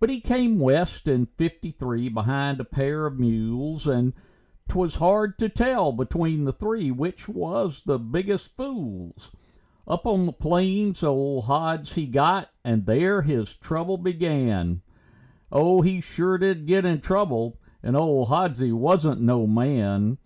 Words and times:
But 0.00 0.08
he 0.08 0.20
came 0.22 0.58
west 0.58 1.06
in 1.06 1.26
fifty 1.26 1.70
three, 1.70 2.08
behind 2.08 2.58
a 2.58 2.64
pair 2.64 3.04
of 3.04 3.18
mules, 3.18 3.86
And 3.86 4.14
'twas 4.66 4.94
hard 4.94 5.38
to 5.40 5.50
tell 5.50 5.92
between 5.92 6.44
the 6.44 6.54
three 6.54 6.90
which 6.90 7.28
was 7.28 7.82
the 7.82 7.98
biggest 7.98 8.56
fools. 8.56 9.30
Up 9.86 10.06
on 10.06 10.24
the 10.24 10.32
plains 10.32 11.02
old 11.02 11.44
Hods 11.44 11.92
he 11.92 12.06
got 12.06 12.48
and 12.64 12.86
there 12.86 13.20
his 13.20 13.52
trouble 13.56 13.98
began. 13.98 14.80
Oh, 15.52 15.82
he 15.82 16.00
sure 16.00 16.38
did 16.38 16.66
get 16.66 16.86
in 16.86 17.02
trouble, 17.02 17.58
and 17.82 17.94
old 17.94 18.28
Hodsie 18.28 18.72
wasn't 18.72 19.20
no 19.20 19.46
man. 19.46 20.16